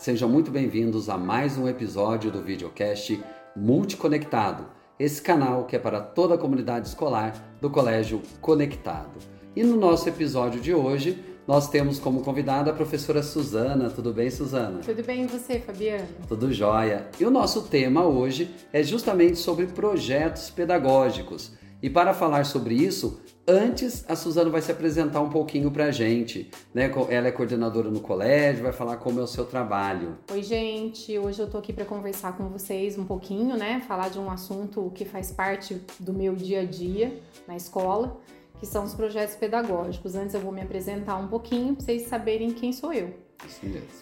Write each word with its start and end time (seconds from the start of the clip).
sejam 0.00 0.30
muito 0.30 0.50
bem-vindos 0.50 1.10
a 1.10 1.18
mais 1.18 1.58
um 1.58 1.68
episódio 1.68 2.30
do 2.30 2.40
videocast 2.40 3.20
Multiconectado, 3.54 4.64
esse 4.98 5.20
canal 5.20 5.66
que 5.66 5.76
é 5.76 5.78
para 5.78 6.00
toda 6.00 6.36
a 6.36 6.38
comunidade 6.38 6.88
escolar 6.88 7.34
do 7.60 7.68
Colégio 7.68 8.22
Conectado. 8.40 9.18
E 9.54 9.62
no 9.62 9.76
nosso 9.76 10.08
episódio 10.08 10.58
de 10.58 10.72
hoje, 10.72 11.22
nós 11.46 11.68
temos 11.68 11.98
como 11.98 12.22
convidada 12.22 12.70
a 12.70 12.74
professora 12.74 13.22
Suzana. 13.22 13.90
Tudo 13.90 14.10
bem, 14.10 14.30
Suzana? 14.30 14.78
Tudo 14.78 15.02
bem 15.04 15.24
e 15.24 15.26
você, 15.26 15.60
Fabiano? 15.60 16.08
Tudo 16.26 16.50
jóia. 16.50 17.06
E 17.20 17.26
o 17.26 17.30
nosso 17.30 17.64
tema 17.64 18.06
hoje 18.06 18.50
é 18.72 18.82
justamente 18.82 19.36
sobre 19.36 19.66
projetos 19.66 20.48
pedagógicos. 20.48 21.52
E 21.82 21.88
para 21.88 22.12
falar 22.12 22.44
sobre 22.44 22.74
isso, 22.74 23.20
antes 23.48 24.04
a 24.08 24.14
Suzana 24.14 24.50
vai 24.50 24.60
se 24.60 24.70
apresentar 24.70 25.20
um 25.20 25.30
pouquinho 25.30 25.70
para 25.70 25.86
a 25.86 25.90
gente. 25.90 26.50
Né? 26.74 26.90
Ela 27.08 27.28
é 27.28 27.32
coordenadora 27.32 27.90
no 27.90 28.00
colégio, 28.00 28.62
vai 28.62 28.72
falar 28.72 28.98
como 28.98 29.18
é 29.18 29.22
o 29.22 29.26
seu 29.26 29.46
trabalho. 29.46 30.18
Oi, 30.30 30.42
gente. 30.42 31.18
Hoje 31.18 31.40
eu 31.40 31.46
estou 31.46 31.58
aqui 31.58 31.72
para 31.72 31.86
conversar 31.86 32.36
com 32.36 32.48
vocês 32.48 32.98
um 32.98 33.04
pouquinho, 33.04 33.56
né? 33.56 33.82
Falar 33.88 34.10
de 34.10 34.18
um 34.18 34.30
assunto 34.30 34.92
que 34.94 35.06
faz 35.06 35.32
parte 35.32 35.80
do 35.98 36.12
meu 36.12 36.34
dia 36.34 36.60
a 36.60 36.64
dia 36.64 37.18
na 37.48 37.56
escola 37.56 38.20
que 38.60 38.66
são 38.66 38.84
os 38.84 38.94
projetos 38.94 39.34
pedagógicos. 39.36 40.14
Antes 40.14 40.34
eu 40.34 40.40
vou 40.40 40.52
me 40.52 40.60
apresentar 40.60 41.16
um 41.16 41.28
pouquinho 41.28 41.74
para 41.74 41.86
vocês 41.86 42.02
saberem 42.02 42.50
quem 42.50 42.74
sou 42.74 42.92
eu. 42.92 43.29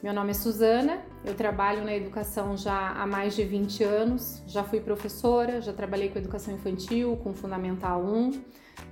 Meu 0.02 0.12
nome 0.12 0.30
é 0.30 0.34
Suzana, 0.34 1.00
eu 1.24 1.34
trabalho 1.34 1.84
na 1.84 1.94
educação 1.94 2.56
já 2.56 2.90
há 2.90 3.06
mais 3.06 3.34
de 3.36 3.44
20 3.44 3.84
anos, 3.84 4.42
já 4.46 4.64
fui 4.64 4.80
professora, 4.80 5.60
já 5.60 5.72
trabalhei 5.72 6.08
com 6.08 6.18
educação 6.18 6.54
infantil, 6.54 7.16
com 7.22 7.32
Fundamental 7.32 8.02
1, 8.04 8.42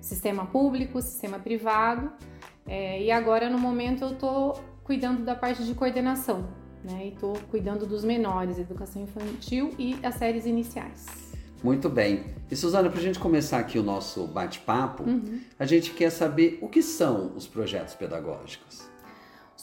sistema 0.01 0.47
público, 0.47 1.01
sistema 1.03 1.39
privado, 1.39 2.13
é, 2.67 3.03
e 3.03 3.11
agora 3.11 3.51
no 3.51 3.59
momento 3.59 4.03
eu 4.03 4.13
estou 4.13 4.61
cuidando 4.85 5.25
da 5.25 5.35
parte 5.35 5.65
de 5.65 5.75
coordenação, 5.75 6.49
né? 6.85 7.07
E 7.07 7.09
estou 7.09 7.37
cuidando 7.51 7.87
dos 7.87 8.05
menores, 8.05 8.59
educação 8.59 9.03
infantil 9.03 9.75
e 9.79 9.99
as 10.03 10.15
séries 10.15 10.47
iniciais. 10.47 11.07
Muito 11.63 11.89
bem. 11.89 12.25
E 12.51 12.55
Suzana, 12.55 12.89
para 12.89 13.01
a 13.01 13.03
gente 13.03 13.19
começar 13.19 13.59
aqui 13.59 13.79
o 13.79 13.83
nosso 13.83 14.27
bate-papo, 14.27 15.03
uhum. 15.03 15.41
a 15.59 15.67
gente 15.67 15.91
quer 15.91 16.11
saber 16.11 16.59
o 16.63 16.69
que 16.69 16.83
são 16.83 17.33
os 17.35 17.47
projetos 17.47 17.95
pedagógicos. 17.95 18.89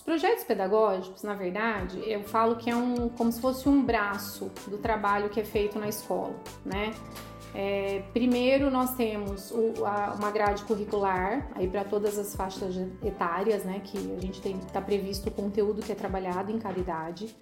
Os 0.03 0.05
projetos 0.05 0.43
pedagógicos, 0.43 1.23
na 1.23 1.33
verdade, 1.33 2.03
eu 2.05 2.25
falo 2.25 2.57
que 2.57 2.69
é 2.69 2.75
um, 2.75 3.07
como 3.07 3.31
se 3.31 3.39
fosse 3.39 3.69
um 3.69 3.81
braço 3.81 4.51
do 4.67 4.77
trabalho 4.77 5.29
que 5.29 5.39
é 5.39 5.45
feito 5.45 5.79
na 5.79 5.87
escola, 5.87 6.35
né? 6.65 6.93
É, 7.55 8.03
primeiro, 8.11 8.69
nós 8.69 8.95
temos 8.95 9.49
o, 9.51 9.85
a, 9.85 10.13
uma 10.19 10.29
grade 10.29 10.65
curricular 10.65 11.49
aí 11.55 11.69
para 11.69 11.85
todas 11.85 12.19
as 12.19 12.35
faixas 12.35 12.75
etárias, 13.01 13.63
né? 13.63 13.79
Que 13.81 13.97
a 13.97 14.19
gente 14.19 14.41
tem 14.41 14.57
está 14.57 14.81
previsto 14.81 15.29
o 15.29 15.31
conteúdo 15.31 15.81
que 15.81 15.93
é 15.93 15.95
trabalhado 15.95 16.51
em 16.51 16.59
cada 16.59 16.77
idade 16.77 17.33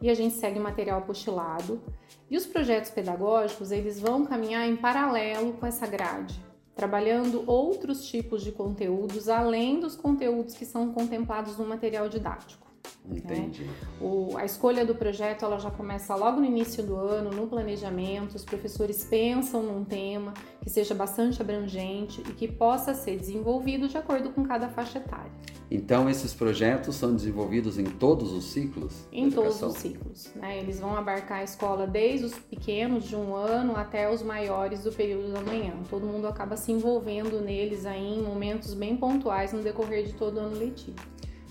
e 0.00 0.08
a 0.08 0.14
gente 0.14 0.36
segue 0.36 0.60
material 0.60 0.98
apostilado. 0.98 1.82
E 2.30 2.36
os 2.36 2.46
projetos 2.46 2.88
pedagógicos, 2.88 3.72
eles 3.72 3.98
vão 3.98 4.24
caminhar 4.24 4.64
em 4.68 4.76
paralelo 4.76 5.54
com 5.54 5.66
essa 5.66 5.88
grade, 5.88 6.40
trabalhando 6.76 7.42
outros 7.46 8.06
tipos 8.06 8.44
de 8.44 8.52
conteúdos 8.52 9.30
além 9.30 9.80
dos 9.80 9.96
conteúdos 9.96 10.54
que 10.54 10.66
são 10.66 10.92
contemplados 10.92 11.56
no 11.56 11.66
material 11.66 12.06
didático. 12.06 12.65
Entendi. 13.10 13.64
Né? 13.64 13.74
O, 14.00 14.36
a 14.36 14.44
escolha 14.44 14.84
do 14.84 14.94
projeto 14.94 15.44
ela 15.44 15.58
já 15.58 15.70
começa 15.70 16.14
logo 16.14 16.40
no 16.40 16.46
início 16.46 16.82
do 16.82 16.96
ano, 16.96 17.30
no 17.30 17.46
planejamento. 17.46 18.34
Os 18.34 18.44
professores 18.44 19.04
pensam 19.04 19.62
num 19.62 19.84
tema 19.84 20.34
que 20.60 20.70
seja 20.70 20.94
bastante 20.94 21.40
abrangente 21.40 22.20
e 22.20 22.32
que 22.32 22.48
possa 22.48 22.94
ser 22.94 23.16
desenvolvido 23.16 23.88
de 23.88 23.96
acordo 23.96 24.30
com 24.30 24.44
cada 24.44 24.68
faixa 24.68 24.98
etária. 24.98 25.30
Então, 25.68 26.08
esses 26.08 26.32
projetos 26.32 26.94
são 26.94 27.12
desenvolvidos 27.14 27.76
em 27.76 27.84
todos 27.84 28.32
os 28.32 28.44
ciclos? 28.44 29.06
Em 29.10 29.30
todos 29.30 29.60
os 29.60 29.74
ciclos. 29.74 30.30
Né? 30.36 30.60
Eles 30.60 30.78
vão 30.78 30.96
abarcar 30.96 31.40
a 31.40 31.44
escola 31.44 31.88
desde 31.88 32.26
os 32.26 32.34
pequenos, 32.34 33.04
de 33.04 33.16
um 33.16 33.34
ano, 33.34 33.74
até 33.74 34.12
os 34.12 34.22
maiores 34.22 34.84
do 34.84 34.92
período 34.92 35.32
da 35.32 35.40
manhã. 35.40 35.74
Todo 35.90 36.06
mundo 36.06 36.28
acaba 36.28 36.56
se 36.56 36.70
envolvendo 36.70 37.40
neles 37.40 37.84
aí 37.84 38.18
em 38.18 38.22
momentos 38.22 38.74
bem 38.74 38.96
pontuais 38.96 39.52
no 39.52 39.60
decorrer 39.60 40.06
de 40.06 40.14
todo 40.14 40.36
o 40.36 40.40
ano 40.40 40.56
letivo. 40.56 40.96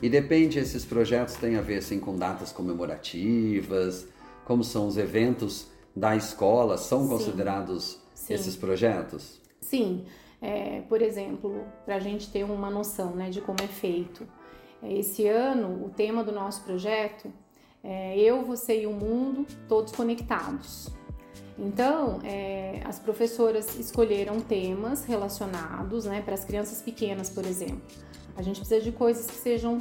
E 0.02 0.10
depende, 0.10 0.60
esses 0.60 0.84
projetos 0.86 1.36
têm 1.36 1.56
a 1.56 1.62
ver 1.62 1.78
assim, 1.78 2.00
com 2.00 2.16
datas 2.16 2.52
comemorativas, 2.52 4.08
como 4.44 4.64
são 4.64 4.88
os 4.88 4.98
eventos 4.98 5.68
da 5.96 6.16
escola, 6.16 6.78
são 6.78 7.04
Sim. 7.04 7.10
considerados 7.10 8.00
Sim. 8.14 8.34
esses 8.34 8.56
projetos? 8.56 9.42
Sim. 9.62 10.06
É, 10.42 10.82
por 10.82 11.02
exemplo, 11.02 11.66
para 11.86 11.96
a 11.96 12.00
gente 12.00 12.30
ter 12.30 12.44
uma 12.44 12.70
noção 12.70 13.16
né, 13.16 13.30
de 13.30 13.42
como 13.42 13.58
é 13.64 13.68
feito. 13.68 14.28
Esse 14.84 15.28
ano, 15.28 15.86
o 15.86 15.90
tema 15.90 16.24
do 16.24 16.32
nosso 16.32 16.62
projeto 16.64 17.32
é 17.84 18.20
Eu, 18.20 18.44
Você 18.46 18.82
e 18.82 18.86
o 18.86 18.92
Mundo, 18.92 19.46
Todos 19.68 19.92
Conectados. 19.94 20.90
Então, 21.58 22.20
é, 22.24 22.82
as 22.84 23.00
professoras 23.00 23.80
escolheram 23.80 24.42
temas 24.42 25.06
relacionados 25.06 26.06
né, 26.06 26.22
para 26.22 26.34
as 26.34 26.44
crianças 26.44 26.82
pequenas, 26.82 27.30
por 27.30 27.46
exemplo. 27.46 27.82
A 28.36 28.42
gente 28.42 28.60
precisa 28.60 28.82
de 28.82 28.92
coisas 28.92 29.26
que 29.26 29.36
sejam 29.36 29.80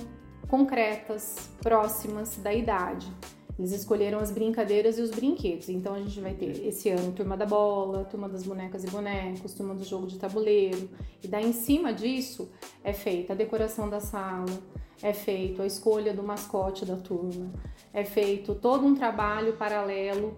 concretas, 0.49 1.51
próximas 1.61 2.37
da 2.37 2.53
idade. 2.53 3.11
Eles 3.59 3.73
escolheram 3.73 4.19
as 4.19 4.33
brincadeiras 4.33 4.99
e 4.99 5.03
os 5.03 5.11
brinquedos. 5.11 5.69
Então 5.69 5.95
a 5.95 5.99
gente 5.99 6.21
vai 6.21 6.35
ter 6.35 6.67
esse 6.67 6.89
ano 6.89 7.13
turma 7.13 7.37
da 7.37 7.47
bola, 7.47 8.05
turma 8.05 8.29
das 8.29 8.43
bonecas 8.43 8.83
e 8.83 8.89
bonecos, 8.89 9.55
turma 9.55 9.75
do 9.75 9.85
jogo 9.85 10.07
de 10.07 10.19
tabuleiro. 10.19 10.89
E 11.23 11.29
daí 11.29 11.47
em 11.47 11.53
cima 11.53 11.93
disso 11.93 12.51
é 12.83 12.93
feita 12.93 13.33
a 13.33 13.37
decoração 13.37 13.89
da 13.89 14.01
sala, 14.01 14.47
é 15.03 15.13
feito 15.13 15.63
a 15.63 15.67
escolha 15.67 16.13
do 16.13 16.23
mascote 16.23 16.85
da 16.85 16.97
turma, 16.97 17.53
é 17.93 18.05
feito 18.05 18.55
todo 18.57 18.85
um 18.85 18.95
trabalho 18.95 19.57
paralelo 19.57 20.37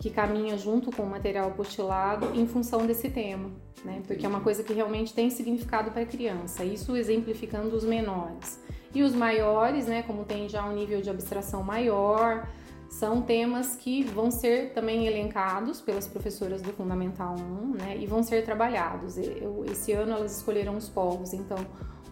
que 0.00 0.10
caminha 0.10 0.56
junto 0.56 0.90
com 0.90 1.02
o 1.02 1.10
material 1.10 1.48
apostilado 1.48 2.30
em 2.34 2.46
função 2.46 2.86
desse 2.86 3.10
tema, 3.10 3.50
né? 3.84 4.00
Porque 4.06 4.24
é 4.24 4.28
uma 4.28 4.40
coisa 4.40 4.62
que 4.62 4.72
realmente 4.72 5.12
tem 5.12 5.28
significado 5.28 5.90
para 5.90 6.02
a 6.02 6.06
criança. 6.06 6.64
Isso 6.64 6.96
exemplificando 6.96 7.74
os 7.74 7.84
menores. 7.84 8.62
E 8.94 9.02
os 9.02 9.12
maiores, 9.12 9.86
né, 9.86 10.02
como 10.02 10.24
tem 10.24 10.48
já 10.48 10.64
um 10.64 10.72
nível 10.72 11.00
de 11.00 11.10
abstração 11.10 11.62
maior, 11.62 12.48
são 12.88 13.20
temas 13.20 13.76
que 13.76 14.02
vão 14.02 14.30
ser 14.30 14.72
também 14.72 15.06
elencados 15.06 15.80
pelas 15.80 16.06
professoras 16.06 16.62
do 16.62 16.72
Fundamental 16.72 17.36
1, 17.38 17.74
né, 17.74 17.96
e 17.98 18.06
vão 18.06 18.22
ser 18.22 18.44
trabalhados. 18.44 19.18
Eu, 19.18 19.64
esse 19.70 19.92
ano 19.92 20.12
elas 20.12 20.36
escolheram 20.38 20.76
os 20.76 20.88
povos, 20.88 21.34
então 21.34 21.58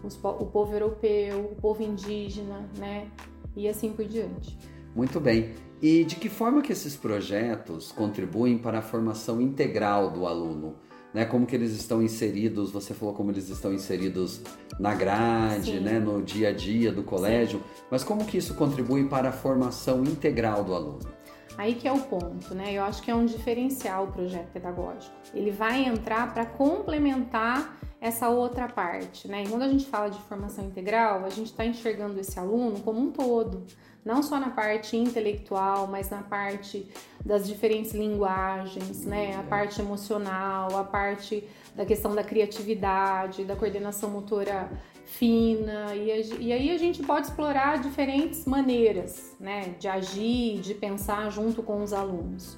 os, 0.03 0.15
o 0.23 0.45
povo 0.45 0.73
europeu, 0.73 1.49
o 1.51 1.55
povo 1.55 1.81
indígena, 1.81 2.69
né, 2.77 3.07
e 3.55 3.67
assim 3.67 3.91
por 3.91 4.05
diante. 4.05 4.55
Muito 4.95 5.19
bem. 5.19 5.55
E 5.81 6.03
de 6.03 6.15
que 6.15 6.29
forma 6.29 6.61
que 6.61 6.71
esses 6.71 6.95
projetos 6.95 7.91
contribuem 7.91 8.57
para 8.57 8.79
a 8.79 8.81
formação 8.81 9.39
integral 9.39 10.09
do 10.09 10.25
aluno? 10.25 10.75
Né, 11.13 11.25
como 11.25 11.47
que 11.47 11.55
eles 11.55 11.71
estão 11.71 12.03
inseridos, 12.03 12.69
você 12.69 12.93
falou 12.93 13.15
como 13.15 13.31
eles 13.31 13.49
estão 13.49 13.73
inseridos 13.73 14.41
na 14.77 14.93
grade, 14.93 15.79
né, 15.79 15.99
no 15.99 16.21
dia 16.21 16.49
a 16.49 16.51
dia 16.51 16.91
do 16.91 17.01
colégio, 17.01 17.59
Sim. 17.59 17.83
mas 17.89 18.03
como 18.03 18.25
que 18.25 18.37
isso 18.37 18.53
contribui 18.55 19.07
para 19.07 19.29
a 19.29 19.31
formação 19.31 20.03
integral 20.03 20.63
do 20.63 20.75
aluno? 20.75 21.17
Aí 21.57 21.73
que 21.73 21.87
é 21.87 21.91
o 21.91 21.99
ponto, 21.99 22.53
né? 22.53 22.71
Eu 22.73 22.83
acho 22.83 23.01
que 23.01 23.09
é 23.09 23.15
um 23.15 23.25
diferencial 23.25 24.05
o 24.05 24.11
projeto 24.11 24.51
pedagógico. 24.51 25.15
Ele 25.33 25.49
vai 25.49 25.85
entrar 25.85 26.31
para 26.31 26.45
complementar 26.45 27.79
essa 27.99 28.29
outra 28.29 28.67
parte, 28.67 29.27
né? 29.27 29.43
E 29.43 29.49
quando 29.49 29.63
a 29.63 29.67
gente 29.67 29.85
fala 29.85 30.09
de 30.09 30.19
formação 30.21 30.65
integral, 30.65 31.25
a 31.25 31.29
gente 31.29 31.47
está 31.47 31.65
enxergando 31.65 32.19
esse 32.19 32.37
aluno 32.39 32.79
como 32.81 32.99
um 32.99 33.11
todo 33.11 33.65
não 34.07 34.23
só 34.23 34.39
na 34.39 34.49
parte 34.49 34.95
intelectual, 34.95 35.85
mas 35.85 36.09
na 36.09 36.23
parte 36.23 36.87
das 37.23 37.45
diferentes 37.45 37.91
linguagens, 37.93 39.05
né? 39.05 39.35
A 39.35 39.43
parte 39.43 39.81
emocional, 39.81 40.77
a 40.77 40.83
parte 40.83 41.43
da 41.75 41.85
questão 41.85 42.15
da 42.15 42.23
criatividade, 42.23 43.43
da 43.43 43.55
coordenação 43.55 44.09
motora 44.09 44.71
fina, 45.05 45.93
e, 45.93 46.11
a, 46.11 46.17
e 46.39 46.53
aí 46.53 46.71
a 46.71 46.77
gente 46.77 47.03
pode 47.03 47.27
explorar 47.27 47.79
diferentes 47.79 48.45
maneiras, 48.45 49.35
né? 49.39 49.75
De 49.77 49.89
agir, 49.89 50.61
de 50.61 50.73
pensar 50.73 51.29
junto 51.29 51.61
com 51.61 51.83
os 51.83 51.91
alunos. 51.91 52.57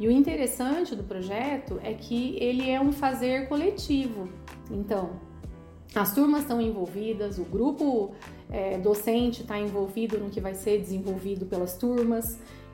E 0.00 0.06
o 0.06 0.10
interessante 0.10 0.96
do 0.96 1.04
projeto 1.04 1.78
é 1.82 1.94
que 1.94 2.36
ele 2.40 2.68
é 2.68 2.80
um 2.80 2.92
fazer 2.92 3.48
coletivo. 3.48 4.28
Então, 4.70 5.10
as 5.94 6.14
turmas 6.14 6.42
estão 6.42 6.60
envolvidas, 6.60 7.38
o 7.38 7.44
grupo 7.44 8.14
é, 8.50 8.78
docente 8.78 9.42
está 9.42 9.58
envolvido 9.58 10.18
no 10.18 10.30
que 10.30 10.40
vai 10.40 10.54
ser 10.54 10.78
desenvolvido 10.78 11.46
pelas 11.46 11.76
turmas. 11.76 12.24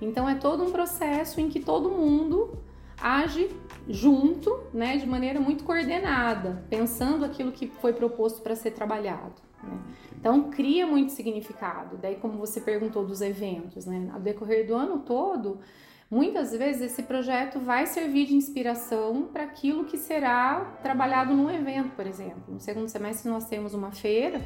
Então 0.00 0.28
é 0.28 0.34
todo 0.34 0.64
um 0.64 0.70
processo 0.70 1.40
em 1.40 1.48
que 1.48 1.60
todo 1.60 1.90
mundo 1.90 2.58
age 3.00 3.50
junto, 3.88 4.60
né, 4.72 4.96
de 4.96 5.06
maneira 5.06 5.40
muito 5.40 5.64
coordenada, 5.64 6.64
pensando 6.68 7.24
aquilo 7.24 7.52
que 7.52 7.66
foi 7.66 7.92
proposto 7.92 8.40
para 8.42 8.56
ser 8.56 8.72
trabalhado. 8.72 9.34
Né? 9.62 9.78
Então 10.18 10.50
cria 10.50 10.86
muito 10.86 11.12
significado. 11.12 11.96
Daí, 11.96 12.16
como 12.16 12.38
você 12.38 12.60
perguntou 12.60 13.04
dos 13.04 13.20
eventos, 13.20 13.86
né, 13.86 14.10
ao 14.12 14.20
decorrer 14.20 14.66
do 14.66 14.74
ano 14.74 15.00
todo, 15.00 15.58
muitas 16.14 16.52
vezes 16.52 16.92
esse 16.92 17.02
projeto 17.02 17.58
vai 17.58 17.86
servir 17.86 18.26
de 18.26 18.36
inspiração 18.36 19.28
para 19.32 19.42
aquilo 19.42 19.84
que 19.84 19.98
será 19.98 20.60
trabalhado 20.80 21.34
num 21.34 21.50
evento, 21.50 21.90
por 21.96 22.06
exemplo. 22.06 22.44
No 22.46 22.60
segundo 22.60 22.88
semestre 22.88 23.28
nós 23.28 23.46
temos 23.46 23.74
uma 23.74 23.90
feira 23.90 24.40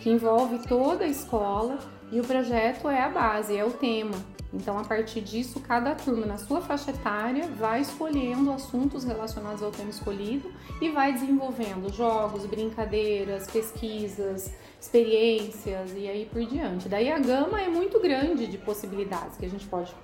que 0.00 0.08
envolve 0.08 0.66
toda 0.66 1.04
a 1.04 1.08
escola 1.08 1.78
E 2.12 2.18
o 2.18 2.24
projeto 2.24 2.88
é 2.88 3.02
a 3.02 3.08
base, 3.08 3.56
é 3.56 3.64
o 3.64 3.70
tema. 3.70 4.16
Então, 4.52 4.76
a 4.76 4.82
partir 4.82 5.20
disso, 5.20 5.60
cada 5.60 5.94
turma 5.94 6.26
na 6.26 6.38
sua 6.38 6.60
faixa 6.60 6.90
etária 6.90 7.46
vai 7.46 7.82
escolhendo 7.82 8.50
assuntos 8.50 9.04
relacionados 9.04 9.62
ao 9.62 9.70
tema 9.70 9.90
escolhido 9.90 10.50
e 10.80 10.88
vai 10.88 11.12
desenvolvendo 11.12 11.92
jogos, 11.92 12.46
brincadeiras, 12.46 13.46
pesquisas, 13.46 14.52
experiências 14.80 15.92
e 15.94 16.08
aí 16.08 16.26
por 16.26 16.44
diante. 16.44 16.88
Daí 16.88 17.12
a 17.12 17.18
gama 17.20 17.60
é 17.60 17.68
muito 17.68 18.00
grande 18.00 18.48
de 18.48 18.58
possibilidades 18.58 19.36
que 19.36 19.46
a 19.46 19.48
gente 19.48 19.66
pode 19.68 19.94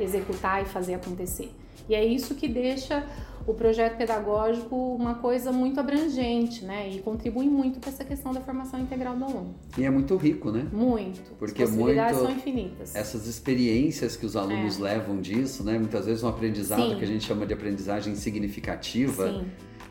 executar 0.00 0.62
e 0.62 0.66
fazer 0.66 0.94
acontecer. 0.94 1.50
E 1.88 1.94
é 1.94 2.04
isso 2.04 2.34
que 2.34 2.48
deixa 2.48 3.04
o 3.46 3.52
projeto 3.52 3.98
pedagógico 3.98 4.74
uma 4.94 5.16
coisa 5.16 5.52
muito 5.52 5.78
abrangente, 5.78 6.64
né? 6.64 6.88
E 6.90 7.00
contribui 7.00 7.44
muito 7.46 7.78
para 7.78 7.90
essa 7.90 8.02
questão 8.02 8.32
da 8.32 8.40
formação 8.40 8.80
integral 8.80 9.14
do 9.16 9.24
aluno. 9.24 9.54
E 9.76 9.84
é 9.84 9.90
muito 9.90 10.16
rico, 10.16 10.50
né? 10.50 10.66
Muito. 10.72 11.20
Porque 11.38 11.62
As 11.62 11.68
possibilidades 11.68 12.16
muito 12.22 12.28
são 12.30 12.36
infinitas. 12.38 12.94
essas 12.96 13.26
experiências 13.26 14.16
que 14.16 14.24
os 14.24 14.34
alunos 14.34 14.78
É. 14.80 14.82
levam 14.82 15.20
disso, 15.20 15.62
né? 15.62 15.78
Muitas 15.78 16.06
vezes 16.06 16.22
um 16.22 16.28
aprendizado 16.28 16.88
Sim. 16.92 16.96
que 16.96 17.04
a 17.04 17.06
gente 17.06 17.24
chama 17.24 17.44
de 17.44 17.52
aprendizagem 17.52 18.14
significativa, 18.14 19.28
Sim, 19.30 19.46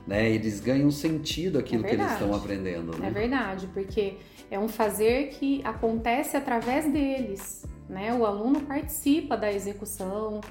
né? 0.07 0.31
Eles 0.31 0.59
ganham 0.59 0.89
sentido 0.89 1.59
aquilo 1.59 1.85
É 1.85 1.89
que 1.89 1.95
eles 1.95 2.11
estão 2.11 2.33
aprendendo, 2.33 2.97
né? 2.97 3.07
é 3.07 3.11
verdade, 3.11 3.67
porque 3.71 4.15
é 4.49 4.57
um 4.57 4.67
fazer 4.67 5.29
que 5.29 5.61
acontece 5.63 6.35
através 6.35 6.91
deles, 6.91 7.65
né? 7.89 8.13
O 8.13 8.25
aluno 8.25 8.61
participa 8.61 9.35
da 9.35 9.51
execução, 9.51 10.41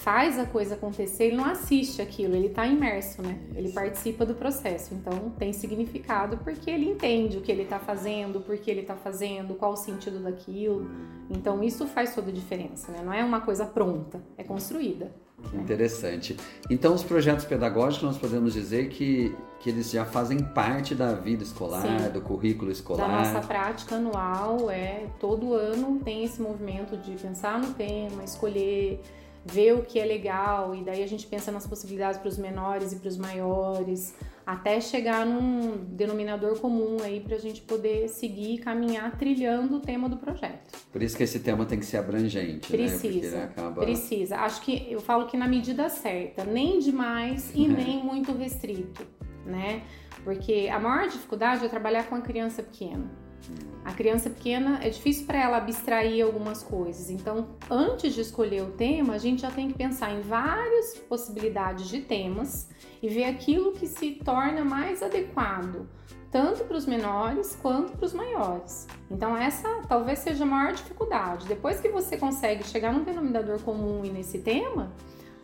faz 0.00 0.38
a 0.38 0.46
coisa 0.46 0.76
acontecer, 0.76 1.24
ele 1.24 1.36
não 1.36 1.44
assiste 1.44 2.00
aquilo, 2.00 2.34
ele 2.34 2.46
está 2.46 2.66
imerso, 2.66 3.20
né? 3.20 3.38
Ele 3.54 3.70
participa 3.70 4.24
do 4.24 4.34
processo, 4.34 4.94
então 4.94 5.30
tem 5.38 5.52
significado 5.52 6.38
porque 6.38 6.70
ele 6.70 6.88
entende 6.88 7.36
o 7.36 7.42
que 7.42 7.52
ele 7.52 7.64
está 7.64 7.78
fazendo, 7.78 8.40
por 8.40 8.56
que 8.56 8.70
ele 8.70 8.80
está 8.80 8.96
fazendo, 8.96 9.54
qual 9.54 9.72
o 9.72 9.76
sentido 9.76 10.22
daquilo. 10.22 10.90
Então 11.28 11.62
isso 11.62 11.86
faz 11.86 12.14
toda 12.14 12.30
a 12.30 12.32
diferença, 12.32 12.90
né? 12.90 13.02
Não 13.04 13.12
é 13.12 13.22
uma 13.22 13.42
coisa 13.42 13.66
pronta, 13.66 14.22
é 14.38 14.42
construída. 14.42 15.12
Interessante. 15.52 16.36
Então, 16.68 16.94
os 16.94 17.02
projetos 17.02 17.44
pedagógicos, 17.44 18.02
nós 18.02 18.18
podemos 18.18 18.52
dizer 18.54 18.88
que, 18.88 19.34
que 19.58 19.70
eles 19.70 19.90
já 19.90 20.04
fazem 20.04 20.38
parte 20.38 20.94
da 20.94 21.12
vida 21.12 21.42
escolar, 21.42 21.82
Sim. 21.82 22.10
do 22.12 22.20
currículo 22.20 22.66
Da 22.66 22.72
escolar. 22.72 23.08
nossa 23.08 23.46
prática 23.46 23.96
anual, 23.96 24.70
é 24.70 25.06
todo 25.18 25.54
ano 25.54 26.00
tem 26.04 26.24
esse 26.24 26.40
movimento 26.40 26.96
de 26.96 27.12
pensar 27.12 27.58
no 27.58 27.74
tema, 27.74 28.22
escolher, 28.24 29.00
ver 29.44 29.74
o 29.74 29.82
que 29.82 29.98
é 29.98 30.04
legal, 30.04 30.74
e 30.74 30.84
daí 30.84 31.02
a 31.02 31.08
gente 31.08 31.26
pensa 31.26 31.50
nas 31.50 31.66
possibilidades 31.66 32.18
para 32.18 32.28
os 32.28 32.38
menores 32.38 32.92
e 32.92 32.96
para 32.96 33.08
os 33.08 33.16
maiores, 33.16 34.14
até 34.46 34.80
chegar 34.80 35.24
num 35.24 35.84
denominador 35.84 36.58
comum 36.58 36.96
aí 37.02 37.20
para 37.20 37.36
a 37.36 37.38
gente 37.38 37.60
poder 37.62 38.08
seguir 38.08 38.54
e 38.54 38.58
caminhar 38.58 39.16
trilhando 39.16 39.76
o 39.76 39.80
tema 39.80 40.08
do 40.08 40.16
projeto. 40.16 40.78
Por 40.92 41.02
isso 41.02 41.16
que 41.16 41.22
esse 41.22 41.40
tema 41.40 41.64
tem 41.64 41.78
que 41.78 41.86
ser 41.86 41.98
abrangente, 41.98 42.72
né? 42.72 42.78
Precisa, 42.78 43.36
ele 43.36 43.36
acaba... 43.36 43.82
precisa. 43.82 44.36
Acho 44.38 44.62
que 44.62 44.86
eu 44.90 45.00
falo 45.00 45.26
que 45.26 45.36
na 45.36 45.46
medida 45.46 45.88
certa, 45.88 46.44
nem 46.44 46.78
demais 46.78 47.52
e 47.54 47.66
É. 47.66 47.68
nem 47.68 48.02
muito 48.04 48.32
restrito, 48.32 49.06
né? 49.46 49.82
Porque 50.24 50.68
a 50.70 50.78
maior 50.78 51.08
dificuldade 51.08 51.64
é 51.64 51.68
trabalhar 51.68 52.04
com 52.08 52.14
a 52.14 52.20
criança 52.20 52.62
pequena. 52.62 53.10
A 53.84 53.92
criança 53.92 54.28
pequena 54.28 54.78
é 54.82 54.90
difícil 54.90 55.26
para 55.26 55.42
ela 55.42 55.56
abstrair 55.56 56.24
algumas 56.24 56.62
coisas. 56.62 57.10
Então, 57.10 57.48
antes 57.70 58.14
de 58.14 58.20
escolher 58.20 58.62
o 58.62 58.72
tema, 58.72 59.14
a 59.14 59.18
gente 59.18 59.42
já 59.42 59.50
tem 59.50 59.68
que 59.68 59.74
pensar 59.74 60.12
em 60.12 60.20
várias 60.20 60.98
possibilidades 61.08 61.88
de 61.88 62.02
temas 62.02 62.68
e 63.02 63.08
ver 63.08 63.24
aquilo 63.24 63.72
que 63.72 63.86
se 63.86 64.12
torna 64.24 64.64
mais 64.64 65.02
adequado, 65.02 65.88
tanto 66.30 66.64
para 66.64 66.76
os 66.76 66.86
menores 66.86 67.58
quanto 67.60 67.92
para 67.92 68.04
os 68.04 68.12
maiores. 68.12 68.86
Então, 69.10 69.36
essa 69.36 69.82
talvez 69.88 70.18
seja 70.18 70.44
a 70.44 70.46
maior 70.46 70.74
dificuldade. 70.74 71.48
Depois 71.48 71.80
que 71.80 71.88
você 71.88 72.18
consegue 72.18 72.64
chegar 72.64 72.92
num 72.92 73.02
denominador 73.02 73.60
comum 73.62 74.04
e 74.04 74.10
nesse 74.10 74.40
tema, 74.40 74.92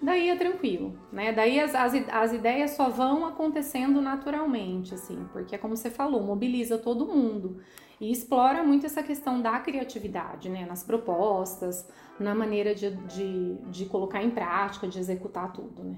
daí 0.00 0.28
é 0.28 0.36
tranquilo, 0.36 0.96
né? 1.10 1.32
Daí 1.32 1.58
as, 1.58 1.74
as, 1.74 1.94
as 2.12 2.32
ideias 2.34 2.72
só 2.72 2.90
vão 2.90 3.26
acontecendo 3.26 4.02
naturalmente, 4.02 4.94
assim, 4.94 5.26
porque 5.32 5.54
é 5.54 5.58
como 5.58 5.74
você 5.74 5.90
falou, 5.90 6.22
mobiliza 6.22 6.76
todo 6.76 7.06
mundo 7.06 7.60
e 8.00 8.10
explora 8.10 8.62
muito 8.62 8.86
essa 8.86 9.02
questão 9.02 9.40
da 9.40 9.58
criatividade, 9.58 10.48
né? 10.48 10.66
Nas 10.66 10.82
propostas, 10.82 11.88
na 12.18 12.34
maneira 12.34 12.74
de, 12.74 12.90
de, 12.90 13.54
de 13.70 13.86
colocar 13.86 14.22
em 14.22 14.30
prática, 14.30 14.86
de 14.86 14.98
executar 14.98 15.52
tudo, 15.52 15.82
né? 15.82 15.96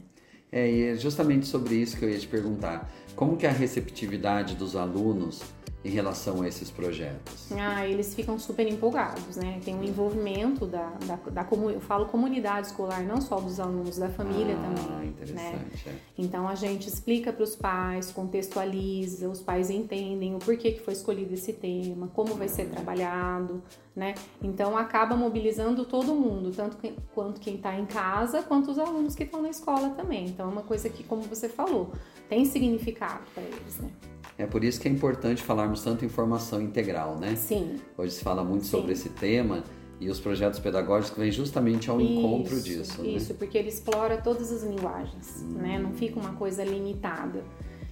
É, 0.50 0.70
e 0.70 0.82
é 0.88 0.94
justamente 0.94 1.46
sobre 1.46 1.74
isso 1.74 1.98
que 1.98 2.04
eu 2.04 2.08
ia 2.08 2.18
te 2.18 2.26
perguntar. 2.26 2.90
Como 3.14 3.36
que 3.36 3.46
é 3.46 3.50
a 3.50 3.52
receptividade 3.52 4.54
dos 4.54 4.76
alunos 4.76 5.42
em 5.84 5.90
relação 5.90 6.42
a 6.42 6.48
esses 6.48 6.70
projetos? 6.70 7.52
Ah, 7.52 7.86
eles 7.86 8.14
ficam 8.14 8.38
super 8.38 8.66
empolgados, 8.66 9.36
né? 9.36 9.60
Tem 9.64 9.74
um 9.74 9.82
envolvimento 9.82 10.66
da, 10.66 10.90
da, 11.06 11.16
da 11.30 11.48
eu 11.72 11.80
falo 11.80 12.06
comunidade 12.06 12.68
escolar, 12.68 13.02
não 13.02 13.20
só 13.20 13.40
dos 13.40 13.60
alunos, 13.60 13.96
da 13.96 14.08
família 14.08 14.56
ah, 14.56 14.62
também. 14.62 14.98
né? 14.98 15.06
interessante. 15.06 15.88
é. 15.88 15.94
Então 16.16 16.48
a 16.48 16.54
gente 16.54 16.88
explica 16.88 17.32
para 17.32 17.44
os 17.44 17.54
pais, 17.54 18.10
contextualiza, 18.10 19.28
os 19.28 19.40
pais 19.40 19.70
entendem 19.70 20.34
o 20.34 20.38
porquê 20.38 20.72
que 20.72 20.80
foi 20.80 20.94
escolhido 20.94 21.32
esse 21.34 21.52
tema, 21.52 22.08
como 22.08 22.34
vai 22.34 22.48
ser 22.48 22.68
trabalhado, 22.68 23.62
né? 23.98 24.14
Então 24.40 24.78
acaba 24.78 25.16
mobilizando 25.16 25.84
todo 25.84 26.14
mundo, 26.14 26.52
tanto 26.54 26.76
que- 26.76 26.94
quanto 27.12 27.40
quem 27.40 27.56
está 27.56 27.76
em 27.76 27.84
casa, 27.84 28.42
quanto 28.42 28.70
os 28.70 28.78
alunos 28.78 29.16
que 29.16 29.24
estão 29.24 29.42
na 29.42 29.50
escola 29.50 29.90
também. 29.90 30.26
Então 30.26 30.48
é 30.48 30.52
uma 30.52 30.62
coisa 30.62 30.88
que, 30.88 31.02
como 31.02 31.22
você 31.22 31.48
falou, 31.48 31.90
tem 32.28 32.44
significado 32.44 33.22
para 33.34 33.42
eles, 33.42 33.76
né? 33.78 33.90
É 34.38 34.46
por 34.46 34.62
isso 34.62 34.80
que 34.80 34.86
é 34.86 34.90
importante 34.90 35.42
falarmos 35.42 35.82
tanto 35.82 36.04
em 36.04 36.08
formação 36.08 36.62
integral, 36.62 37.18
né? 37.18 37.34
Sim. 37.34 37.80
Hoje 37.96 38.12
se 38.12 38.22
fala 38.22 38.44
muito 38.44 38.64
Sim. 38.66 38.70
sobre 38.70 38.92
esse 38.92 39.08
tema 39.08 39.64
e 40.00 40.08
os 40.08 40.20
projetos 40.20 40.60
pedagógicos 40.60 41.18
vêm 41.18 41.32
justamente 41.32 41.90
ao 41.90 42.00
encontro 42.00 42.54
Isso, 42.54 42.62
disso. 42.64 43.02
né? 43.02 43.08
Isso, 43.08 43.34
porque 43.34 43.58
ele 43.58 43.68
explora 43.68 44.16
todas 44.18 44.52
as 44.52 44.62
linguagens, 44.62 45.42
Hum. 45.42 45.54
né? 45.54 45.76
Não 45.76 45.92
fica 45.92 46.20
uma 46.20 46.34
coisa 46.34 46.62
limitada. 46.62 47.42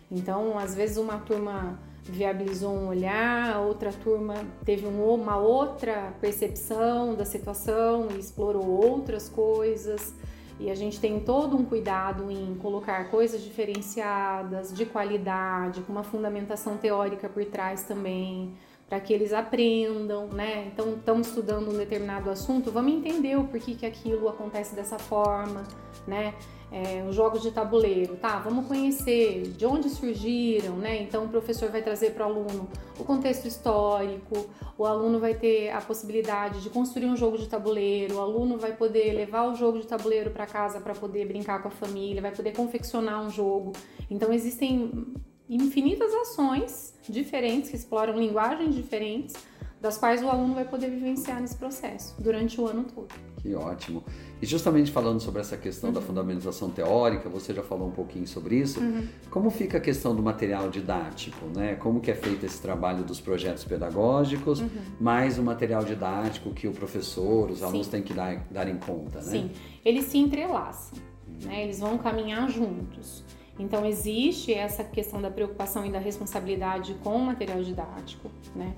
Então, 0.09 0.57
às 0.57 0.73
vezes 0.73 0.99
uma 0.99 1.19
turma 1.19 1.81
viabilizou 2.11 2.73
um 2.73 2.89
olhar, 2.89 3.61
outra 3.61 3.93
turma 3.93 4.35
teve 4.65 4.87
um- 4.87 5.15
uma 5.15 5.37
outra 5.37 6.15
percepção 6.21 7.15
da 7.15 7.25
situação 7.25 8.09
e 8.15 8.19
explorou 8.19 8.67
outras 8.67 9.29
coisas. 9.29 10.15
E 10.59 10.71
a 10.71 10.75
gente 10.75 10.99
tem 10.99 11.21
todo 11.21 11.55
um 11.57 11.65
cuidado 11.65 12.31
em 12.31 12.55
colocar 12.57 13.11
coisas 13.11 13.43
diferenciadas, 13.43 14.73
de 14.73 14.87
qualidade, 14.87 15.83
com 15.83 15.93
uma 15.93 16.03
fundamentação 16.03 16.79
teórica 16.79 17.29
por 17.29 17.45
trás 17.45 17.83
também, 17.83 18.55
para 18.89 19.01
que 19.01 19.13
eles 19.13 19.33
aprendam, 19.33 20.29
né? 20.29 20.71
Então, 20.73 20.95
estamos 20.95 21.29
estudando 21.29 21.71
um 21.71 21.77
determinado 21.77 22.31
assunto, 22.31 22.71
vamos 22.71 22.93
entender 22.93 23.37
o 23.37 23.45
porquê 23.45 23.75
que 23.75 23.85
aquilo 23.85 24.29
acontece 24.29 24.77
dessa 24.77 24.99
forma, 24.99 25.65
né? 26.07 26.35
É, 26.71 27.05
os 27.09 27.15
jogos 27.15 27.43
de 27.43 27.51
tabuleiro, 27.51 28.17
tá? 28.17 28.39
Vamos 28.39 28.67
conhecer 28.67 29.43
de 29.57 29.67
onde 29.67 29.89
surgiram, 29.89 30.77
né? 30.77 31.03
Então, 31.03 31.25
o 31.25 31.29
professor 31.29 31.69
vai 31.71 31.83
trazer 31.83 32.13
para 32.13 32.27
o 32.27 32.31
aluno 32.31 32.69
o 32.99 33.05
contexto 33.05 33.47
histórico, 33.47 34.47
o 34.79 34.85
aluno 34.85 35.19
vai 35.19 35.35
ter 35.35 35.71
a 35.71 35.81
possibilidade 35.81 36.63
de 36.63 36.71
construir 36.71 37.07
um 37.07 37.17
jogo 37.17 37.39
de 37.39 37.49
tabuleiro, 37.49 38.17
o 38.17 38.21
aluno 38.21 38.57
vai 38.57 38.73
poder 38.73 39.13
levar 39.15 39.49
o 39.51 39.55
jogo 39.57 39.81
de 39.81 39.87
tabuleiro 39.87 40.31
para 40.31 40.47
casa 40.47 40.81
para 40.81 40.95
poder 40.95 41.27
brincar 41.27 41.61
com 41.61 41.69
a 41.69 41.73
família, 41.73 42.23
vai 42.23 42.33
poder 42.33 42.53
confeccionar 42.53 43.21
um 43.21 43.31
jogo. 43.31 43.73
Então, 44.09 44.33
existem 44.33 45.07
infinitas 45.49 46.13
ações 46.15 46.95
diferentes 47.09 47.71
que 47.71 47.77
exploram 47.77 48.19
linguagens 48.19 48.75
diferentes, 48.75 49.35
das 49.81 49.99
quais 49.99 50.23
o 50.23 50.29
aluno 50.29 50.55
vai 50.55 50.65
poder 50.65 50.91
vivenciar 50.91 51.41
nesse 51.41 51.55
processo 51.55 52.15
durante 52.21 52.59
o 52.61 52.67
ano 52.67 52.85
todo. 52.85 53.09
Que 53.41 53.55
ótimo. 53.55 54.03
E 54.43 54.47
justamente 54.47 54.91
falando 54.91 55.21
sobre 55.21 55.41
essa 55.43 55.57
questão 55.57 55.91
Uhum. 55.91 55.95
da 55.95 56.01
fundamentação 56.01 56.71
teórica, 56.71 57.29
você 57.29 57.53
já 57.55 57.63
falou 57.63 57.87
um 57.89 57.93
pouquinho 57.93 58.27
sobre 58.27 58.57
isso. 58.57 58.81
Uhum. 58.81 59.07
Como 59.31 59.51
fica 59.51 59.77
a 59.77 59.81
questão 59.81 60.17
do 60.17 60.23
material 60.23 60.71
didático, 60.71 61.45
né? 61.55 61.77
Como 61.77 62.01
que 62.01 62.11
é 62.11 62.15
feito 62.15 62.45
esse 62.45 62.61
trabalho 62.61 63.05
dos 63.05 63.21
projetos 63.21 63.65
pedagógicos, 63.65 64.61
Uhum. 64.61 64.69
mais 64.99 65.39
o 65.39 65.43
material 65.43 65.85
didático 65.85 66.51
que 66.55 66.67
o 66.67 66.73
professor, 66.73 67.51
os 67.51 67.63
alunos 67.63 67.87
Sim. 67.87 67.93
têm 67.93 68.03
que 68.03 68.15
dar, 68.15 68.45
dar 68.51 68.67
em 68.69 68.79
conta, 68.79 69.19
né? 69.19 69.25
Sim, 69.31 69.51
eles 69.85 70.07
se 70.07 70.19
entrelaçam, 70.19 70.99
né? 71.45 71.63
Eles 71.63 71.79
vão 71.79 71.97
caminhar 71.99 72.49
juntos. 72.51 73.23
Então 73.59 73.87
existe 73.87 74.53
essa 74.53 74.85
questão 74.85 75.21
da 75.21 75.31
preocupação 75.31 75.87
e 75.87 75.91
da 75.91 75.99
responsabilidade 75.99 76.95
com 77.03 77.17
o 77.17 77.25
material 77.25 77.63
didático, 77.63 78.31
né? 78.55 78.75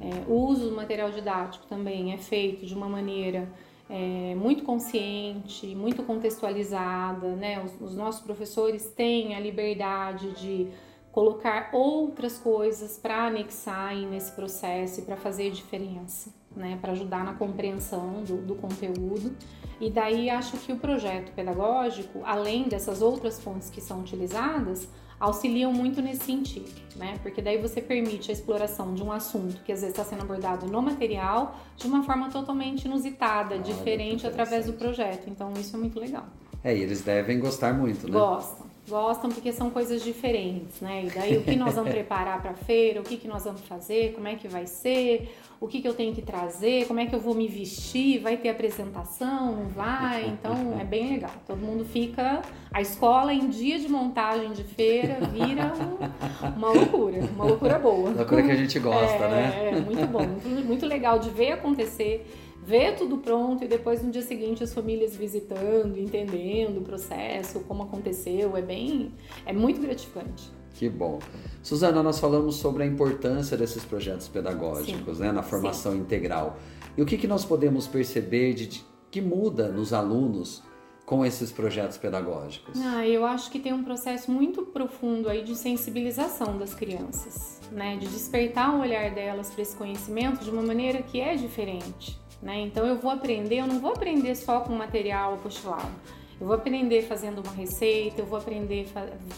É, 0.00 0.24
o 0.26 0.34
uso 0.34 0.70
do 0.70 0.74
material 0.74 1.10
didático 1.10 1.66
também 1.66 2.12
é 2.12 2.18
feito 2.18 2.66
de 2.66 2.74
uma 2.74 2.88
maneira 2.88 3.48
é, 3.88 4.34
muito 4.34 4.64
consciente, 4.64 5.74
muito 5.76 6.02
contextualizada, 6.02 7.36
né? 7.36 7.62
Os, 7.62 7.90
os 7.90 7.96
nossos 7.96 8.22
professores 8.22 8.86
têm 8.86 9.34
a 9.34 9.40
liberdade 9.40 10.32
de 10.32 10.68
colocar 11.12 11.68
outras 11.72 12.38
coisas 12.38 12.98
para 12.98 13.26
anexar 13.26 13.94
nesse 13.94 14.32
processo 14.32 15.00
e 15.00 15.02
para 15.04 15.16
fazer 15.16 15.50
diferença, 15.50 16.32
né, 16.56 16.78
para 16.80 16.92
ajudar 16.92 17.24
na 17.24 17.34
compreensão 17.34 18.22
do, 18.22 18.36
do 18.38 18.54
conteúdo. 18.54 19.34
E 19.80 19.90
daí 19.90 20.30
acho 20.30 20.56
que 20.58 20.72
o 20.72 20.76
projeto 20.76 21.32
pedagógico, 21.32 22.20
além 22.24 22.68
dessas 22.68 23.02
outras 23.02 23.40
fontes 23.40 23.68
que 23.68 23.80
são 23.80 24.00
utilizadas, 24.00 24.88
auxiliam 25.18 25.72
muito 25.72 26.02
nesse 26.02 26.24
sentido, 26.24 26.70
né? 26.96 27.18
Porque 27.22 27.40
daí 27.40 27.56
você 27.56 27.80
permite 27.80 28.30
a 28.30 28.32
exploração 28.32 28.92
de 28.92 29.02
um 29.02 29.12
assunto 29.12 29.62
que 29.62 29.72
às 29.72 29.80
vezes 29.80 29.96
está 29.96 30.04
sendo 30.04 30.22
abordado 30.22 30.66
no 30.66 30.82
material 30.82 31.56
de 31.76 31.86
uma 31.86 32.02
forma 32.02 32.28
totalmente 32.28 32.86
inusitada, 32.86 33.58
diferente 33.58 34.26
através 34.26 34.66
do 34.66 34.72
projeto. 34.72 35.30
Então 35.30 35.52
isso 35.54 35.76
é 35.76 35.78
muito 35.78 35.98
legal. 36.00 36.26
É, 36.64 36.76
e 36.76 36.80
eles 36.80 37.02
devem 37.02 37.38
gostar 37.38 37.72
muito, 37.72 38.06
né? 38.06 38.12
Gostam 38.12 38.71
gostam 38.88 39.30
porque 39.30 39.52
são 39.52 39.70
coisas 39.70 40.02
diferentes, 40.02 40.80
né? 40.80 41.04
E 41.04 41.10
daí 41.10 41.36
o 41.36 41.42
que 41.42 41.56
nós 41.56 41.74
vamos 41.74 41.90
preparar 41.92 42.40
para 42.42 42.50
a 42.50 42.54
feira, 42.54 43.00
o 43.00 43.04
que, 43.04 43.16
que 43.16 43.28
nós 43.28 43.44
vamos 43.44 43.60
fazer, 43.62 44.12
como 44.12 44.26
é 44.26 44.34
que 44.34 44.48
vai 44.48 44.66
ser, 44.66 45.34
o 45.60 45.68
que, 45.68 45.80
que 45.80 45.86
eu 45.86 45.94
tenho 45.94 46.12
que 46.12 46.22
trazer, 46.22 46.86
como 46.88 46.98
é 46.98 47.06
que 47.06 47.14
eu 47.14 47.20
vou 47.20 47.34
me 47.34 47.46
vestir, 47.46 48.18
vai 48.18 48.36
ter 48.36 48.48
apresentação, 48.48 49.56
não 49.56 49.68
vai? 49.68 50.26
Então 50.26 50.78
é 50.80 50.84
bem 50.84 51.12
legal. 51.12 51.30
Todo 51.46 51.58
mundo 51.58 51.84
fica. 51.84 52.42
A 52.72 52.80
escola 52.80 53.32
em 53.32 53.48
dia 53.48 53.78
de 53.78 53.88
montagem 53.88 54.52
de 54.52 54.64
feira 54.64 55.18
vira 55.32 55.72
um, 55.74 56.56
uma 56.56 56.72
loucura, 56.72 57.20
uma 57.34 57.44
loucura 57.44 57.78
boa. 57.78 58.10
Loucura 58.10 58.42
que 58.42 58.50
a 58.50 58.56
gente 58.56 58.78
gosta, 58.80 59.24
é, 59.24 59.28
né? 59.28 59.68
É, 59.68 59.80
muito 59.80 60.06
bom, 60.06 60.26
muito, 60.26 60.66
muito 60.66 60.86
legal 60.86 61.18
de 61.18 61.30
ver 61.30 61.52
acontecer 61.52 62.26
ver 62.62 62.94
tudo 62.96 63.18
pronto 63.18 63.64
e 63.64 63.68
depois 63.68 64.02
no 64.02 64.10
dia 64.10 64.22
seguinte 64.22 64.62
as 64.62 64.72
famílias 64.72 65.16
visitando, 65.16 65.98
entendendo 65.98 66.78
o 66.78 66.82
processo, 66.82 67.60
como 67.60 67.82
aconteceu, 67.82 68.56
é 68.56 68.62
bem, 68.62 69.12
é 69.44 69.52
muito 69.52 69.80
gratificante. 69.80 70.50
Que 70.74 70.88
bom. 70.88 71.18
Suzana, 71.62 72.02
nós 72.02 72.18
falamos 72.18 72.56
sobre 72.56 72.82
a 72.84 72.86
importância 72.86 73.56
desses 73.56 73.84
projetos 73.84 74.28
pedagógicos, 74.28 75.18
né, 75.18 75.30
na 75.30 75.42
formação 75.42 75.92
Sim. 75.92 75.98
integral. 75.98 76.56
E 76.96 77.02
o 77.02 77.06
que, 77.06 77.18
que 77.18 77.26
nós 77.26 77.44
podemos 77.44 77.86
perceber 77.86 78.54
de, 78.54 78.66
de 78.66 78.84
que 79.10 79.20
muda 79.20 79.68
nos 79.68 79.92
alunos 79.92 80.62
com 81.04 81.26
esses 81.26 81.52
projetos 81.52 81.98
pedagógicos? 81.98 82.80
Ah, 82.80 83.06
eu 83.06 83.24
acho 83.24 83.50
que 83.50 83.58
tem 83.58 83.72
um 83.72 83.84
processo 83.84 84.30
muito 84.30 84.62
profundo 84.62 85.28
aí 85.28 85.42
de 85.42 85.54
sensibilização 85.54 86.56
das 86.56 86.74
crianças, 86.74 87.60
né, 87.70 87.96
de 87.96 88.06
despertar 88.06 88.74
o 88.74 88.80
olhar 88.80 89.14
delas 89.14 89.50
para 89.50 89.62
esse 89.62 89.76
conhecimento 89.76 90.42
de 90.42 90.50
uma 90.50 90.62
maneira 90.62 91.02
que 91.02 91.20
é 91.20 91.34
diferente. 91.34 92.18
Né? 92.42 92.60
Então 92.62 92.84
eu 92.84 92.96
vou 92.98 93.10
aprender, 93.10 93.60
eu 93.60 93.66
não 93.66 93.78
vou 93.78 93.92
aprender 93.92 94.34
só 94.34 94.60
com 94.60 94.74
material 94.74 95.34
apostolado. 95.34 95.92
Eu 96.40 96.46
vou 96.48 96.56
aprender 96.56 97.02
fazendo 97.02 97.40
uma 97.40 97.52
receita, 97.52 98.20
eu 98.20 98.26
vou 98.26 98.36
aprender 98.36 98.88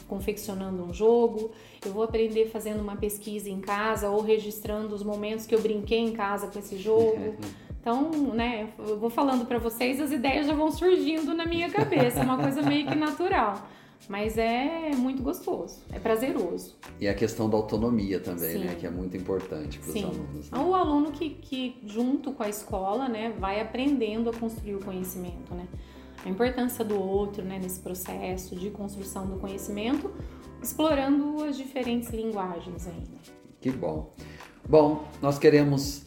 confeccionando 0.09 0.83
um 0.83 0.91
jogo, 0.91 1.51
eu 1.85 1.93
vou 1.93 2.03
aprender 2.03 2.47
fazendo 2.47 2.81
uma 2.81 2.97
pesquisa 2.97 3.51
em 3.51 3.61
casa 3.61 4.09
ou 4.09 4.23
registrando 4.23 4.95
os 4.95 5.03
momentos 5.03 5.45
que 5.45 5.55
eu 5.55 5.61
brinquei 5.61 5.99
em 5.99 6.13
casa 6.13 6.47
com 6.47 6.59
esse 6.59 6.79
jogo. 6.79 7.37
Então, 7.85 8.11
né, 8.33 8.71
eu 8.79 8.99
vou 8.99 9.11
falando 9.11 9.45
para 9.45 9.59
vocês, 9.59 10.01
as 10.01 10.11
ideias 10.11 10.47
já 10.47 10.55
vão 10.55 10.73
surgindo 10.73 11.35
na 11.35 11.45
minha 11.45 11.69
cabeça, 11.69 12.21
é 12.21 12.23
uma 12.23 12.39
coisa 12.39 12.63
meio 12.63 12.87
que 12.87 12.95
natural. 12.95 13.69
Mas 14.09 14.37
é 14.37 14.91
muito 14.95 15.23
gostoso, 15.23 15.79
é 15.93 15.99
prazeroso. 15.99 16.77
E 17.01 17.09
a 17.09 17.15
questão 17.15 17.49
da 17.49 17.57
autonomia 17.57 18.21
também, 18.21 18.55
né? 18.55 18.61
Sim. 18.61 18.65
né? 18.67 18.75
Que 18.79 18.87
é 18.87 18.91
muito 18.91 19.17
importante 19.17 19.79
para 19.79 19.89
os 19.89 19.97
alunos. 19.97 20.51
Né? 20.51 20.59
O 20.59 20.75
aluno 20.75 21.11
que, 21.11 21.31
que, 21.31 21.81
junto 21.87 22.33
com 22.33 22.43
a 22.43 22.49
escola, 22.49 23.09
né, 23.09 23.33
vai 23.39 23.61
aprendendo 23.61 24.29
a 24.29 24.33
construir 24.33 24.75
o 24.75 24.81
conhecimento, 24.81 25.55
né? 25.55 25.67
A 26.25 26.29
importância 26.29 26.85
do 26.85 26.99
outro, 26.99 27.43
né, 27.43 27.59
nesse 27.59 27.81
processo 27.81 28.57
de 28.57 28.71
construção 28.71 29.27
do 29.27 29.37
conhecimento, 29.37 30.11
explorando 30.63 31.45
as 31.45 31.57
diferentes 31.57 32.09
linguagens 32.11 32.87
ainda. 32.87 33.19
Que 33.61 33.71
bom. 33.71 34.15
Bom, 34.67 35.05
nós 35.21 35.39
queremos 35.39 36.05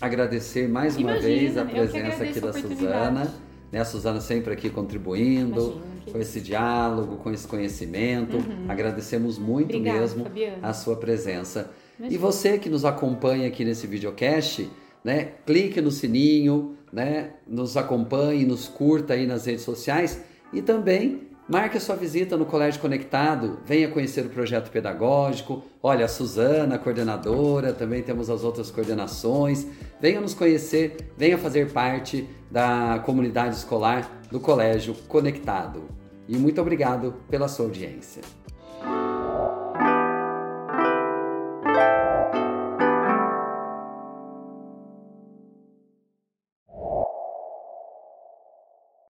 agradecer 0.00 0.68
mais 0.68 0.96
uma 0.96 1.12
Imagina, 1.12 1.28
vez 1.28 1.56
a 1.56 1.64
presença 1.64 2.24
aqui 2.24 2.40
da 2.40 2.52
Suzana. 2.52 3.49
Né? 3.70 3.80
A 3.80 3.84
Suzana 3.84 4.20
sempre 4.20 4.52
aqui 4.52 4.70
contribuindo. 4.70 5.60
Imagina 5.60 5.90
com 6.10 6.18
esse 6.18 6.40
diálogo, 6.40 7.16
com 7.16 7.30
esse 7.30 7.46
conhecimento. 7.46 8.36
Uhum. 8.36 8.66
Agradecemos 8.68 9.38
muito 9.38 9.76
Obrigada, 9.76 10.00
mesmo 10.00 10.24
Fabiana. 10.24 10.58
a 10.62 10.72
sua 10.72 10.96
presença. 10.96 11.70
E 12.00 12.16
você 12.16 12.58
que 12.58 12.70
nos 12.70 12.84
acompanha 12.84 13.46
aqui 13.46 13.64
nesse 13.64 13.86
videocast, 13.86 14.68
né, 15.04 15.32
clique 15.46 15.80
no 15.80 15.90
sininho, 15.90 16.76
né, 16.92 17.34
nos 17.46 17.76
acompanhe, 17.76 18.44
nos 18.44 18.68
curta 18.68 19.14
aí 19.14 19.26
nas 19.26 19.44
redes 19.44 19.62
sociais 19.62 20.22
e 20.52 20.62
também 20.62 21.28
marque 21.50 21.78
a 21.78 21.80
sua 21.80 21.96
visita 21.96 22.36
no 22.36 22.46
Colégio 22.46 22.80
Conectado, 22.80 23.58
venha 23.66 23.88
conhecer 23.88 24.24
o 24.24 24.28
projeto 24.28 24.70
pedagógico. 24.70 25.64
Olha, 25.82 26.04
a 26.04 26.08
Suzana, 26.08 26.78
coordenadora, 26.78 27.72
também 27.72 28.02
temos 28.02 28.30
as 28.30 28.44
outras 28.44 28.70
coordenações. 28.70 29.66
Venha 30.00 30.20
nos 30.20 30.32
conhecer, 30.32 31.12
venha 31.18 31.36
fazer 31.36 31.72
parte 31.72 32.28
da 32.48 33.02
comunidade 33.04 33.56
escolar 33.56 34.08
do 34.30 34.38
Colégio 34.38 34.94
Conectado. 35.08 35.82
E 36.28 36.36
muito 36.36 36.60
obrigado 36.60 37.14
pela 37.28 37.48
sua 37.48 37.66
audiência. 37.66 38.22